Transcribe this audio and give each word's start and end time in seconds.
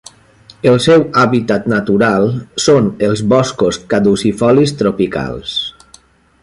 El 0.69 0.77
seu 0.85 1.03
hàbitat 1.23 1.67
natural 1.73 2.25
són 2.65 2.89
els 3.09 3.23
boscos 3.35 3.79
caducifolis 3.93 4.75
tropicals. 4.81 5.55